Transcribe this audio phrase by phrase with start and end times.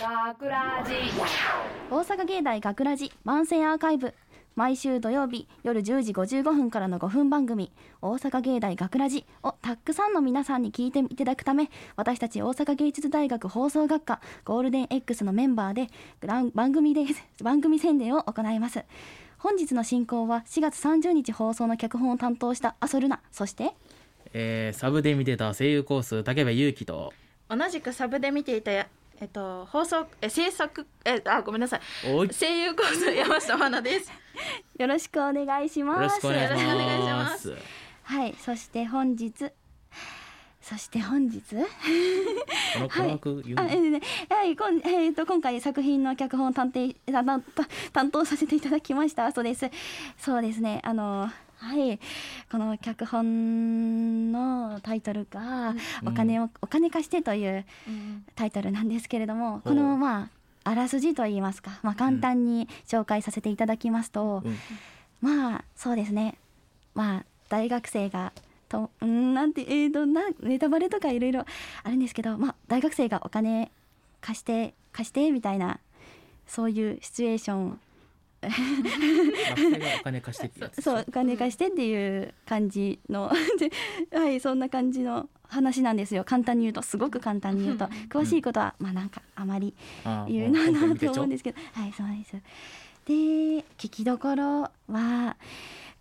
[0.00, 0.94] 学ラジ。
[1.90, 4.14] 大阪芸大学ラジ番宣アーカイブ。
[4.54, 15.88] 毎週土曜日夜10時55分からの5分番組「大阪芸大学ラジをたくさんの皆さんに聞いていただくため私たち大阪芸術大学放送学科ゴールデン X のメンバーで
[16.54, 17.04] 番組で
[17.44, 18.84] 番組宣伝を行います。
[19.36, 23.20] 本日の進行は4月30日放送の脚本を担当したアソルナ。
[23.30, 23.74] そして
[24.32, 27.12] えーサブで見てた声優コース竹部祐樹と
[27.56, 28.86] 同じくサブで見ていたや
[29.20, 31.80] えっと放送え制作えあごめんなさい。
[32.04, 34.12] 声優コース山下真奈です。
[34.78, 36.26] よろしくお願いします。
[36.26, 36.64] よろしくお願いし
[37.06, 37.42] まます。
[37.42, 37.54] す
[38.02, 39.32] はいそして本日
[40.60, 41.40] そして本日？
[41.54, 43.62] この科学言うの？
[43.62, 44.00] あえーね
[44.30, 46.80] はいこんえーと今回作品の脚本を担当
[47.92, 49.30] 担当させていただきました。
[49.32, 49.70] そうです。
[50.18, 50.80] そうですね。
[50.82, 51.98] あのはい。
[52.50, 55.74] この脚本のタイトルが
[56.06, 57.64] 「お金を、お金貸して」という
[58.34, 60.24] タイトルなんですけれどもこのま
[60.64, 64.56] ああらすじといいますか、まあ、簡単に紹介させていただきますと、うん。
[65.20, 66.38] まあそうですね。
[66.94, 68.32] まあ大学生が
[68.68, 71.44] とうんなんてえーとなネタバレとかいろいろ
[71.82, 73.70] あるんですけどまあ大学生がお金
[74.20, 75.80] 貸して貸してみたいな
[76.46, 77.80] そういうシチュエーション
[78.46, 83.30] お金貸してってやつそうお金貸してっていう感じの
[84.10, 86.24] ではいそんな感じの話なんですよ。
[86.24, 87.86] 簡単に言うとすごく簡単に言うと。
[88.08, 89.74] 詳しいことはまあなんかあまり
[90.26, 91.60] 言うななと思うんですけど。
[91.72, 92.32] はいそうです。
[93.06, 93.12] で
[93.78, 95.36] 聞きどころは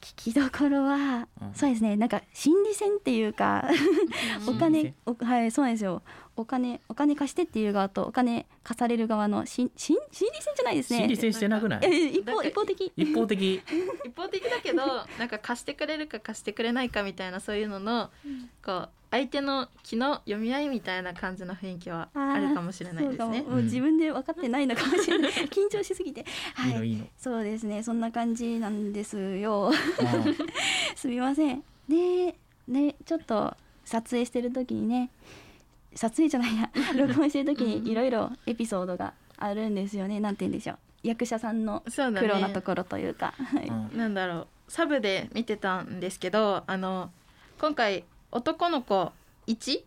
[0.00, 1.54] 聞きどころは、うん。
[1.54, 1.96] そうですね。
[1.96, 3.68] なんか心理戦っていうか
[4.46, 6.02] お金おはいそうなんですよ
[6.40, 10.98] お金お金貸してっていう側とお金貸される側の心心心理戦じゃないですね。
[11.00, 11.80] 心理戦してなくない？
[11.84, 12.92] え一方一方的。
[12.96, 13.62] 一方的。
[14.04, 14.78] 一方的だけど
[15.18, 18.10] なんか貸してくれるか貸してくれないかみたいなそういうのの
[18.64, 23.44] こう相手の気の読み合いみたいな感じの雰囲気はあるかもしれないですね。
[23.64, 25.32] 自分で分かってないのかもしれない。
[25.50, 26.24] 緊張しすぎて。
[26.54, 26.70] はい。
[26.70, 27.06] いのいいの。
[27.18, 27.82] そうですね。
[27.82, 29.70] そんな感じなんですよ。
[29.72, 29.74] あ
[30.94, 31.64] すみません。
[31.88, 32.36] で
[32.68, 35.10] ねちょっと撮影してる時にね
[35.94, 40.20] 撮影じゃないや録音してる時にいろいろエピソードがあるんですよね。
[40.20, 40.78] なんて言うんでしょう。
[41.02, 42.60] 役者さんの苦労なとね。
[42.62, 43.34] ころというか、
[43.92, 43.98] うん。
[43.98, 44.46] なんだろう。
[44.68, 47.10] サブで見てたんですけどあの
[47.60, 49.10] 今回男の子
[49.48, 49.82] 1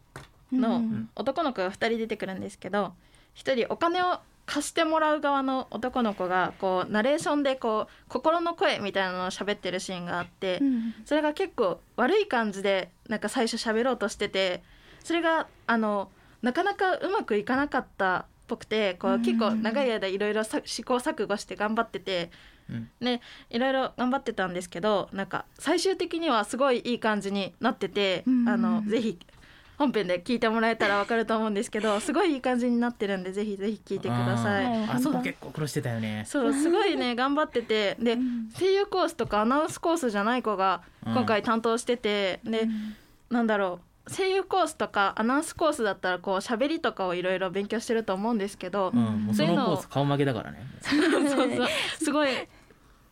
[0.51, 2.93] のうん男の子が2人出てくるんですけど
[3.35, 10.93] 1人お金を貸してもらう側の男の子がこうナレーションでこう心の声みたいなのを喋ってるシーンがあって、うん。
[11.05, 14.61] それが結構悪い感じでなんか最初喋ろうとしてて
[15.03, 16.09] それがあの
[16.41, 22.31] なかなかうまくいかなかったっぽくてこううん結構長い間いろいろさ試行錯誤して頑張ってて
[22.69, 22.89] うん。
[22.99, 29.19] ねいろいろ頑張ってたんですけどなんか最終的にはすごいいい感じになっててうんあのぜひ
[29.77, 34.65] 本編で聞いてもらえたらわかると思うんですけどすごいいい感じになってるんでぜひぜひ聞いてください。
[34.65, 36.25] はいあそこ結構苦労してたよね。
[36.27, 37.95] そうすごいね頑張ってて。
[37.99, 38.49] でうん。
[38.57, 42.67] 声優コースとかアナウンスコースじゃない子が今回担当してて、で
[43.29, 50.59] なんだろう声優コースとかアナウンスコースだったらこう喋りとかをいろいろ勉強してると思うんですけど、うんそうのコース顔負けだからね。
[50.81, 51.67] そうそう
[52.03, 52.29] すごい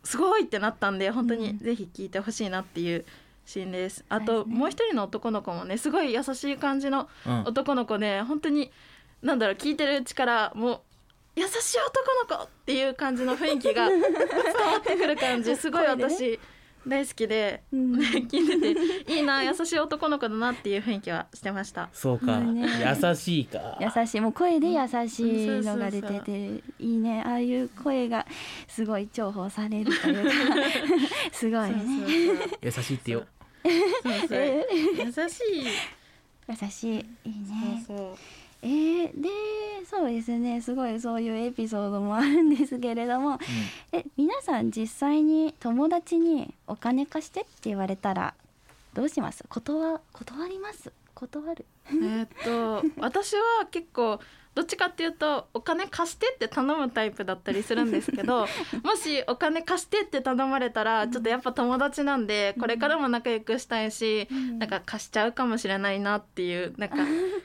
[0.04, 1.40] すごいってなったんで本当うん。
[1.40, 3.04] にぜひ聞いてほしいなっていう
[3.46, 4.04] シーンです。
[4.08, 4.58] あとそうですね。
[4.58, 7.40] もう一人の男の子もねすごい優しい感じのうん。
[7.44, 8.70] 男の子で本当に
[9.22, 10.80] なんだろう聞いてるうちからもう
[11.36, 11.78] 優しい
[12.28, 16.38] 男の子っていう感じの雰囲気が伝わってくる感じ すごい私
[16.86, 17.94] 大好きで、うん。
[17.94, 18.74] 聞いて
[19.06, 21.88] ていいな 優しい男の子だなっていう雰囲気はしてました。
[21.92, 22.40] そうか。
[22.40, 22.66] ね。
[23.00, 23.78] 優しいか。
[23.80, 24.20] 優しい。
[24.20, 27.22] もう声で優しいのが出てていいね。
[27.24, 28.26] ああいう声が
[28.66, 30.30] すごい重宝されるというか。
[31.32, 31.76] すごいね。
[32.60, 33.24] 優しいってよ。
[33.64, 33.70] 優
[35.28, 35.66] しい。
[36.48, 36.96] 優しい。
[37.24, 37.84] いいね。
[37.86, 38.16] そうそう
[38.62, 39.28] えー、で
[39.84, 40.60] そうですね。
[40.60, 43.38] すごいそういうエピソードもあるんですけれども。
[43.92, 48.34] え皆さん実際に友達にお金貸してって言われたら
[48.94, 49.44] どうします？
[49.48, 50.92] 断断ります？
[51.14, 51.66] 断る。
[51.90, 54.20] えーっと私は結構
[54.54, 58.40] どっちかっていうとお金貸してって頼むタイプだったりするんですけど
[58.84, 64.28] もしお金貸してって頼まれたらちょっとやっぱ友達なんでこれからも仲良くしたいし、
[64.58, 66.96] なんか貸しちゃうかもしれないなっていうなんか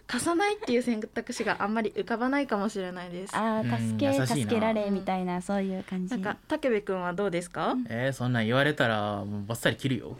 [0.05, 3.35] 貸さないっていう選択肢があんまり浮かばないかもしれないです。
[3.35, 6.11] あー助け助けられみたいなそういう感じ。
[6.11, 6.21] なん。
[6.23, 7.75] か武部君はどうですか？
[7.89, 10.17] えーそんなん言われたらもうバッサリ切るよ。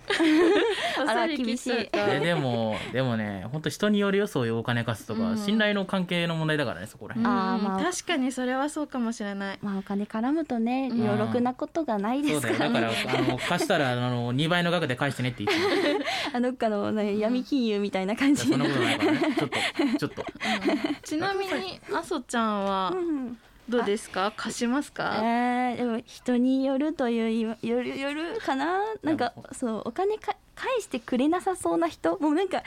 [1.00, 5.38] あら厳しいえでもでもね本当人によるよそういうお金貸すとか、うん。
[5.38, 7.24] 信頼の関係の問題だからねそこらうん。
[7.24, 9.60] 辺、あーまあ確かにそれはそうかもしれない。
[9.62, 11.02] まあお金絡むとねうん。
[11.08, 12.82] 余力なことがないでそうだよすからね。
[12.82, 15.60] だからあの貸したらあの2倍の額で返してねって言っ
[16.00, 18.48] て あどっかの、ね、闇金融みたいな感じ。
[18.48, 19.20] そんなことないからね。
[19.38, 19.58] ちょっと
[20.00, 20.26] ちょっと。
[21.04, 23.38] ちなみにあそちゃんはうん
[23.70, 24.32] どうですか？
[24.38, 25.20] 貸しますか？
[25.22, 28.80] えー、でも人によるというよるよるかな？
[29.04, 32.18] なんかそうお金か返してくれなさそうな人？
[32.22, 32.64] もうなんか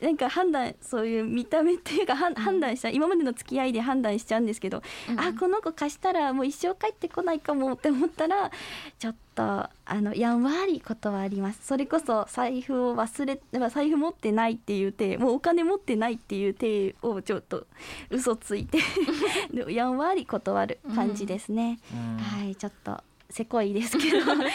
[0.00, 5.20] なんか判断そういう見た目っていうか、判断した今までの付き合いで判断しちゃうんですけど、うん。
[5.20, 8.50] あこの子貸したらもう一生帰ってこないかもって思ったら
[8.98, 11.60] ちょっとあのやんわり断ります。
[11.62, 17.66] それこそ財布を忘れまあ財布持ってないっていう手もうお金持ってないっていう手をちょっと
[18.10, 18.78] 嘘ついて
[19.52, 21.78] でやんわり断る感じですね。
[21.92, 22.18] うん。
[22.18, 24.46] はい、ちょっとせこいですけど、 なんか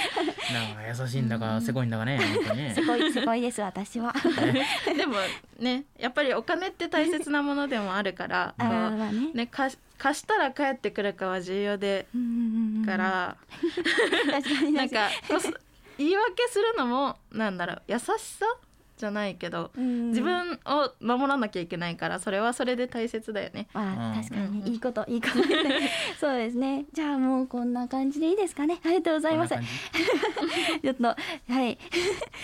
[0.87, 2.73] 優しいんだかせこいんだかね本当にね。
[2.75, 4.13] せこいせこいです私は。
[4.95, 5.15] でも
[5.59, 8.67] ねやっぱりお金って大切なものでもあるからあー
[8.97, 9.31] まあね。
[9.33, 13.37] ね貸し貸したら帰ってくるかは重要でうんうんうんから、
[14.31, 15.11] 確かになん確
[15.51, 15.59] か
[15.97, 18.45] 言い訳するのもなんだろう優しさ
[18.99, 23.67] じゃないけどにうん自分を守らなきゃいけないからそれはそれで大切だよね。
[23.73, 25.35] まあうん確かにねうんいいこといいこと
[26.19, 26.85] そうですね。
[26.91, 28.79] じゃあもうこんな感じでいいですかね。
[28.83, 29.55] ありがとうございます。
[30.83, 31.15] ちょっとは
[31.65, 31.77] い。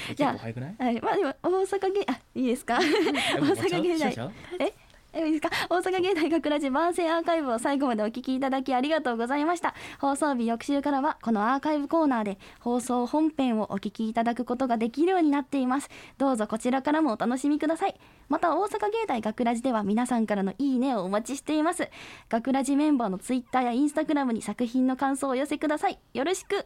[0.10, 0.75] じじゃあ結構早くない？
[0.80, 2.80] はい、まあでも大阪芸あいいですか？
[2.81, 4.74] え大阪芸大え？
[5.16, 5.50] ですか？
[5.70, 9.74] 大阪芸大学ラジ番宣アーカイブを最後までお聞きいただきありがとうございました。
[10.00, 15.90] 放送日翌週からはこのアーカイブコーナーで放送本編をお聞きいただくことができるようになっています。
[16.18, 17.96] どうぞこちらからもお楽しみください。
[18.28, 21.90] また大阪芸大学ラジでは皆さんからのいいねをお待ちしています。
[22.28, 26.00] 学ラジメンバーのツイッターやインスタグラムに作品の感想をお寄せください。
[26.14, 26.66] よろしく。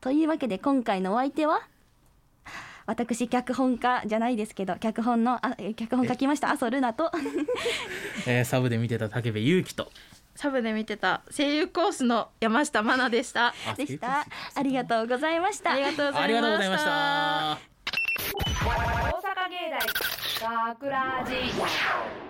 [0.00, 1.62] というわけで今回のお相手は
[2.88, 6.48] 私脚本家じゃないですけど脚本のあえ脚本書きました？
[6.48, 7.12] 麻生ルナと。
[8.26, 9.92] えーサブで見てた武部勇樹と。
[10.34, 13.48] サブで見てた声優コースの山下真奈でした。
[13.68, 14.24] あでした。
[14.54, 15.72] ありがとうございました。
[15.72, 16.22] ありがとうございました。
[16.22, 17.58] ありがとうございました。
[18.64, 18.68] 大
[19.20, 19.70] 阪芸
[20.40, 22.27] 大学ラジ